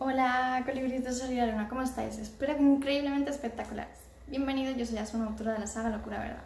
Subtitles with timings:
[0.00, 2.18] Hola, colibríes de Sol y la Luna, ¿cómo estáis?
[2.18, 3.98] Espero que increíblemente espectaculares.
[4.28, 6.44] Bienvenidos, yo soy Asuna, autora de la saga Locura Verdad.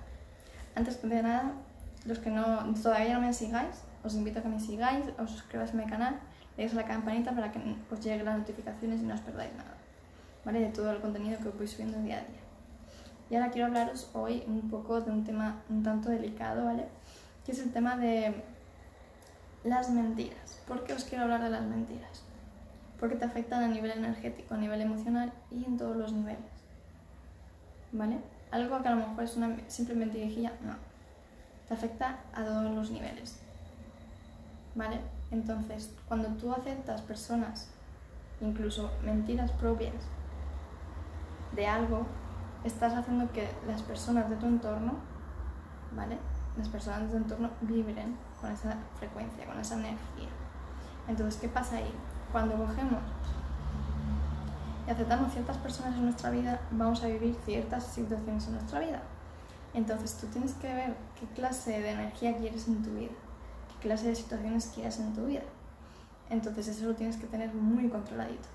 [0.74, 1.52] Antes de nada,
[2.06, 5.74] los que no, todavía no me sigáis, os invito a que me sigáis, os suscribáis
[5.74, 6.18] a mi canal,
[6.56, 7.58] le la campanita para que
[7.90, 9.74] os lleguen las notificaciones y no os perdáis nada,
[10.46, 10.60] ¿vale?
[10.60, 12.40] De todo el contenido que os voy subiendo día a día.
[13.28, 16.86] Y ahora quiero hablaros hoy un poco de un tema un tanto delicado, ¿vale?
[17.44, 18.32] Que es el tema de
[19.62, 20.58] las mentiras.
[20.66, 22.31] ¿Por qué os quiero hablar de las mentiras?
[23.02, 26.38] Porque te afectan a nivel energético, a nivel emocional y en todos los niveles.
[27.90, 28.20] ¿Vale?
[28.52, 30.76] Algo que a lo mejor es una simple mentirijilla, no.
[31.66, 33.40] Te afecta a todos los niveles.
[34.76, 35.00] ¿Vale?
[35.32, 37.72] Entonces, cuando tú aceptas personas,
[38.40, 40.06] incluso mentiras propias,
[41.56, 42.06] de algo,
[42.62, 44.92] estás haciendo que las personas de tu entorno,
[45.96, 46.18] ¿vale?
[46.56, 50.28] Las personas de tu entorno vibren con esa frecuencia, con esa energía.
[51.08, 51.92] Entonces, ¿qué pasa ahí?
[52.32, 53.02] Cuando cogemos
[54.86, 59.02] y aceptamos ciertas personas en nuestra vida, vamos a vivir ciertas situaciones en nuestra vida.
[59.74, 63.12] Entonces, tú tienes que ver qué clase de energía quieres en tu vida,
[63.68, 65.42] qué clase de situaciones quieres en tu vida.
[66.30, 68.48] Entonces, eso lo tienes que tener muy controladito.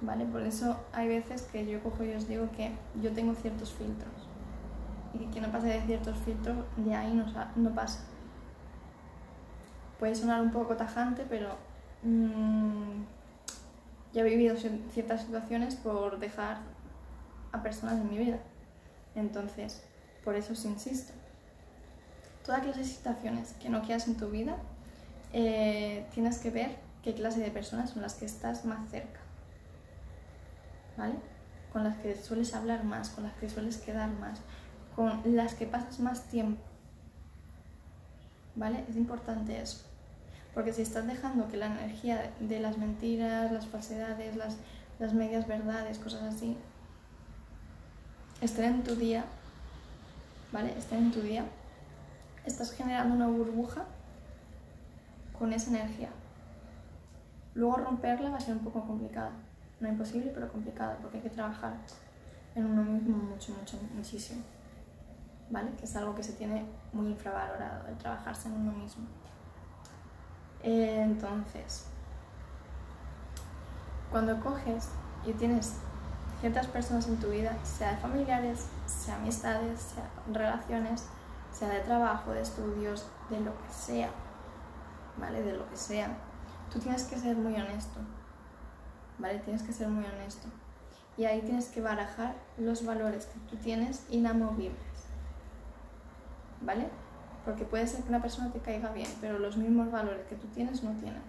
[0.00, 0.24] ¿Vale?
[0.24, 4.12] Por eso hay veces que yo cojo y os digo que yo tengo ciertos filtros.
[5.14, 8.00] Y que no pase de ciertos filtros, de ahí no, no pasa.
[9.98, 11.56] Puede sonar un poco tajante, pero
[12.02, 13.04] mmm,
[14.12, 16.58] ya he vivido ciertas situaciones por dejar
[17.52, 18.38] a personas en mi vida.
[19.14, 19.82] Entonces,
[20.24, 21.12] por eso os insisto.
[22.44, 24.56] Todas las situaciones que no quieras en tu vida,
[25.32, 29.20] eh, tienes que ver qué clase de personas son las que estás más cerca.
[30.96, 31.14] ¿Vale?
[31.72, 34.40] Con las que sueles hablar más, con las que sueles quedar más,
[34.94, 36.62] con las que pasas más tiempo.
[38.56, 38.84] ¿Vale?
[38.88, 39.91] Es importante eso.
[40.54, 44.56] Porque si estás dejando que la energía de las mentiras, las falsedades, las,
[44.98, 46.56] las medias verdades, cosas así,
[48.40, 49.24] estén en tu día,
[50.52, 50.76] ¿vale?
[50.76, 51.44] Estén en tu día,
[52.44, 53.84] estás generando una burbuja
[55.38, 56.10] con esa energía.
[57.54, 59.32] Luego romperla va a ser un poco complicada.
[59.80, 61.74] No imposible, pero complicada, porque hay que trabajar
[62.54, 64.42] en uno mismo mucho, mucho, muchísimo.
[65.50, 65.70] ¿Vale?
[65.78, 69.04] Que es algo que se tiene muy infravalorado, el trabajarse en uno mismo.
[70.62, 71.86] Entonces,
[74.10, 74.88] cuando coges
[75.26, 75.74] y tienes
[76.40, 81.06] ciertas personas en tu vida, sea de familiares, sea amistades, sea relaciones,
[81.52, 84.10] sea de trabajo, de estudios, de lo que sea,
[85.18, 85.42] ¿vale?
[85.42, 86.16] De lo que sea,
[86.72, 88.00] tú tienes que ser muy honesto,
[89.18, 89.38] ¿vale?
[89.40, 90.48] Tienes que ser muy honesto.
[91.16, 94.78] Y ahí tienes que barajar los valores que tú tienes inamovibles,
[96.60, 96.88] ¿vale?
[97.44, 100.46] Porque puede ser que una persona te caiga bien, pero los mismos valores que tú
[100.48, 101.22] tienes no tienen.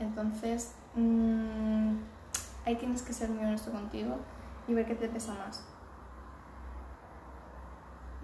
[0.00, 1.96] Entonces, mmm,
[2.64, 4.16] ahí tienes que ser muy honesto contigo
[4.66, 5.62] y ver qué te pesa más.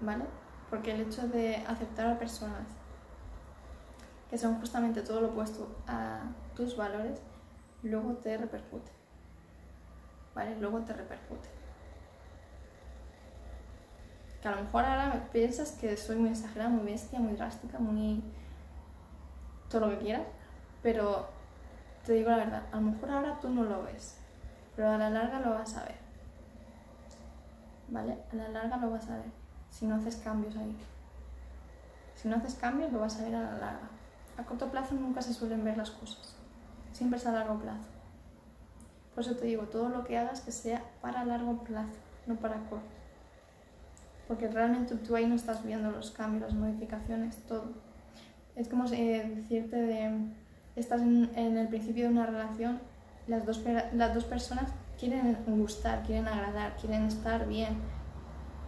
[0.01, 0.25] ¿Vale?
[0.69, 2.67] Porque el hecho de aceptar a personas
[4.29, 6.21] que son justamente todo lo opuesto a
[6.55, 7.21] tus valores,
[7.83, 8.91] luego te repercute.
[10.33, 10.57] ¿Vale?
[10.59, 11.62] Luego te repercute
[14.43, 18.21] que a lo mejor ahora piensas que soy muy exagerada, muy bestia, muy drástica, muy...
[19.69, 20.27] todo lo que quieras,
[20.81, 21.29] pero
[22.05, 24.17] te digo la verdad, a lo mejor ahora tú no lo ves,
[24.75, 25.95] pero a la larga lo vas a ver.
[27.87, 28.17] ¿Vale?
[28.33, 29.31] A la larga lo vas a ver,
[29.69, 30.75] si no haces cambios ahí.
[32.15, 33.87] Si no haces cambios lo vas a ver a la larga.
[34.37, 36.35] A corto plazo nunca se suelen ver las cosas,
[36.91, 37.87] siempre es a largo plazo.
[39.15, 41.93] Por eso te digo, todo lo que hagas que sea para largo plazo,
[42.27, 42.92] no para corto
[44.27, 47.65] porque realmente tú ahí no estás viendo los cambios, las modificaciones, todo.
[48.55, 50.27] Es como decirte de,
[50.75, 52.79] estás en, el principio de una relación,
[53.27, 53.61] las dos,
[53.93, 54.69] las dos personas
[54.99, 57.77] quieren gustar, quieren agradar, quieren estar bien.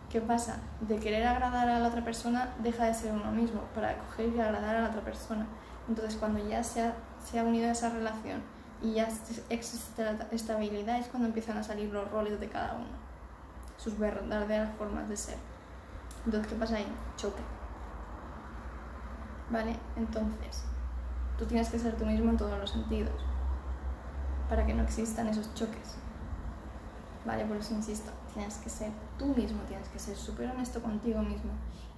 [0.09, 0.61] ¿Qué pasa?
[0.81, 4.39] De querer agradar a la otra persona deja de ser uno mismo para coger y
[4.39, 5.47] agradar a la otra persona.
[5.87, 8.41] Entonces cuando ya se ha, se ha unido a esa relación
[8.81, 9.07] y ya
[9.49, 13.04] existe la estabilidad es cuando empiezan a salir los roles de cada uno
[13.77, 15.37] sus verdaderas formas de ser.
[16.25, 16.87] Entonces, ¿qué pasa ahí?
[17.17, 17.41] Choque.
[19.49, 19.75] ¿Vale?
[19.95, 20.63] Entonces,
[21.37, 23.23] tú tienes que ser tú mismo en todos los sentidos
[24.49, 25.95] para que no existan esos choques.
[27.25, 27.45] ¿Vale?
[27.45, 31.51] Por eso insisto, tienes que ser tú mismo, tienes que ser súper honesto contigo mismo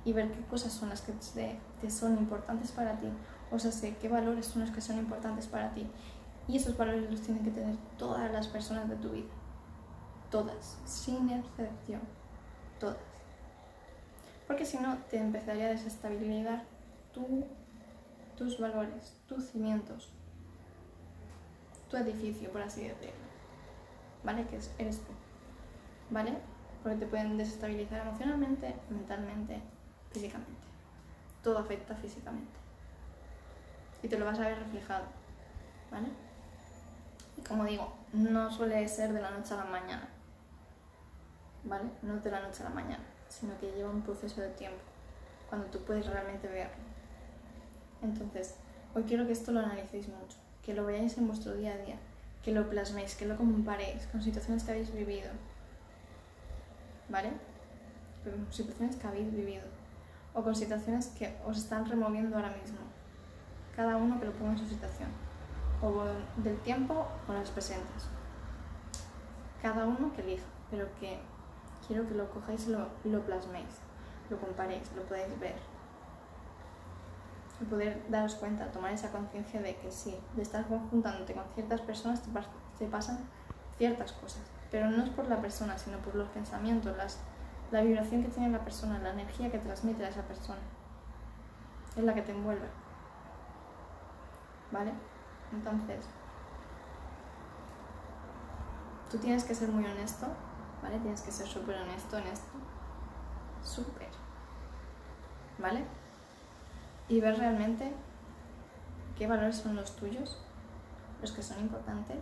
[0.05, 3.11] y ver qué cosas son las que te, son importantes para ti,
[3.51, 5.85] o sea, sé qué valores son los que son importantes para ti.
[6.47, 9.27] Y esos valores los tienen que tener todas las personas de tu vida
[10.31, 12.01] todas, sin excepción,
[12.79, 12.97] todas.
[14.47, 16.63] Porque si no, te empezaría a desestabilizar
[18.37, 20.11] tus valores, tus cimientos.
[21.89, 23.15] tu edificio, por así decirlo.
[24.23, 24.45] ¿Vale?
[24.47, 25.13] Que es- eres tú.
[26.09, 26.33] ¿Vale?
[26.83, 29.61] Porque te pueden desestabilizar emocionalmente, mentalmente,
[30.11, 30.51] físicamente.
[31.41, 32.51] Todo afecta físicamente.
[34.03, 35.05] Y te lo vas a ver reflejado.
[35.89, 36.09] ¿Vale?
[37.37, 40.09] Y como digo, no suele ser de la noche a la mañana.
[41.67, 41.89] ¿Vale?
[42.01, 44.79] No de la noche a la mañana, sino que lleva un proceso de tiempo,
[45.49, 46.75] cuando tú puedes realmente verlo.
[48.01, 48.55] Entonces,
[48.95, 51.97] hoy quiero que esto lo analicéis mucho, que lo veáis en vuestro día a día,
[52.41, 55.29] que lo plasméis, que lo comparéis con situaciones que habéis vivido.
[57.09, 57.31] ¿Vale?
[58.23, 59.63] Con situaciones que habéis vivido.
[60.33, 62.77] O con situaciones que os están removiendo ahora mismo.
[63.75, 65.09] Cada uno que lo ponga en su situación.
[65.81, 66.05] O
[66.41, 68.07] del tiempo o las presentes.
[69.61, 71.19] Cada uno que elija, pero que
[71.87, 73.79] quiero que lo cojáis lo, lo plasméis,
[74.29, 75.55] lo comparéis, lo podáis ver.
[77.59, 81.81] Y poder daros cuenta, tomar esa conciencia de que sí, de estar juntándote con ciertas
[81.81, 82.47] personas te, pas-
[82.77, 83.19] te pasan
[83.77, 84.43] ciertas cosas.
[84.69, 86.95] Pero no es por la persona, sino por los pensamientos,
[87.71, 90.59] la vibración que tiene la persona, la energía que transmite a esa persona.
[91.95, 92.67] Es la que te envuelve.
[94.71, 94.91] ¿Vale?
[95.53, 96.05] Entonces,
[99.09, 100.27] tú tienes que ser muy honesto,
[100.81, 100.99] ¿vale?
[100.99, 102.57] Tienes que ser súper honesto en esto.
[103.63, 104.09] Súper.
[105.59, 105.85] ¿Vale?
[107.09, 107.93] Y ver realmente
[109.17, 110.39] qué valores son los tuyos,
[111.21, 112.17] los que son importantes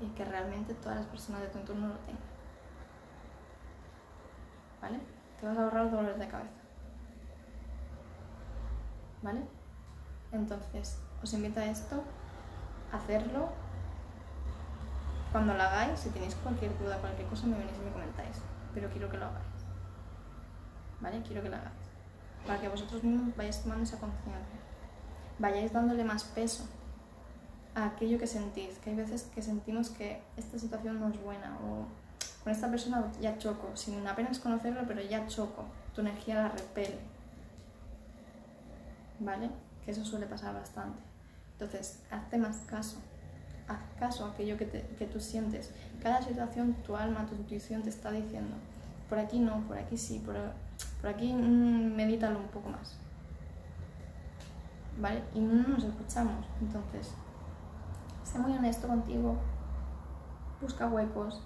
[0.00, 2.22] y que realmente todas las personas de tu entorno lo tengan.
[4.80, 5.00] ¿Vale?
[5.40, 6.60] Te vas a ahorrar dolores de cabeza.
[9.22, 9.46] ¿Vale?
[10.32, 12.02] Entonces, os invito a esto,
[12.90, 13.50] a hacerlo.
[15.32, 18.36] Cuando lo hagáis, si tenéis cualquier duda, cualquier cosa, me venís y me comentáis.
[18.74, 19.46] Pero quiero que lo hagáis.
[21.00, 21.22] ¿Vale?
[21.22, 21.72] Quiero que lo hagáis.
[22.46, 24.60] Para que vosotros mismos vayáis tomando esa conciencia.
[25.38, 26.68] Vayáis dándole más peso
[27.74, 28.78] a aquello que sentís.
[28.78, 31.86] Que hay veces que sentimos que esta situación no es buena o
[32.44, 35.64] con esta persona ya choco, sin apenas conocerlo, pero ya choco.
[35.94, 36.98] Tu energía la repele.
[39.20, 39.48] ¿Vale?
[39.84, 41.00] Que eso suele pasar bastante.
[41.52, 42.98] Entonces, hazte más caso.
[43.68, 45.72] Haz caso a aquello que, que tú sientes.
[46.02, 48.56] Cada situación, tu alma, tu intuición te está diciendo,
[49.08, 50.34] por aquí no, por aquí sí, por,
[51.00, 52.96] por aquí mm, medítalo un poco más.
[55.00, 55.22] ¿Vale?
[55.34, 56.44] Y no nos escuchamos.
[56.60, 57.12] Entonces,
[58.24, 59.36] sé muy honesto contigo,
[60.60, 61.42] busca huecos,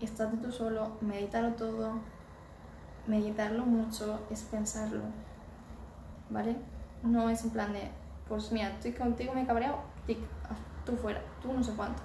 [0.00, 2.00] estate tú solo, medítalo todo.
[3.06, 5.02] Meditarlo mucho es pensarlo,
[6.28, 6.56] ¿vale?
[7.04, 7.88] No es en plan de,
[8.28, 10.18] pues mira, estoy contigo, me he cabreado, tic,
[10.86, 12.00] tú fuera, tú no sé cuánto.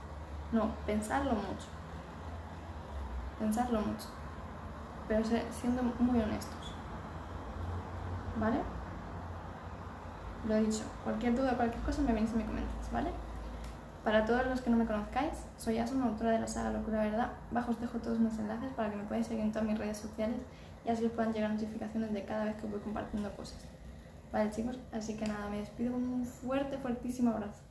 [0.52, 1.68] No, pensarlo mucho.
[3.40, 4.08] Pensarlo mucho.
[5.08, 6.74] Pero siendo muy honestos.
[8.38, 8.58] ¿Vale?
[10.48, 13.12] Lo he dicho, cualquier duda, cualquier cosa me venís y me comentáis, ¿vale?
[14.04, 17.34] Para todos los que no me conozcáis, soy Asuna, autora de la saga Locura Verdad.
[17.52, 19.98] Abajo os dejo todos mis enlaces para que me podáis seguir en todas mis redes
[19.98, 20.38] sociales
[20.84, 23.60] y así os puedan llegar notificaciones de cada vez que voy compartiendo cosas.
[24.32, 27.62] Vale chicos, así que nada, me despido con un fuerte, fuertísimo abrazo.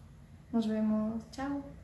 [0.52, 1.79] Nos vemos, chao.